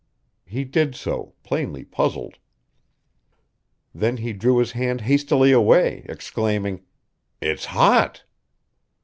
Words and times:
He 0.47 0.63
did 0.63 0.95
so, 0.95 1.35
plainly 1.43 1.85
puzzled. 1.85 2.39
Then 3.93 4.17
he 4.17 4.33
drew 4.33 4.57
his 4.57 4.71
hand 4.71 5.01
hastily 5.01 5.51
away, 5.51 6.07
exclaiming: 6.09 6.81
"It's 7.39 7.65
hot!" 7.65 8.23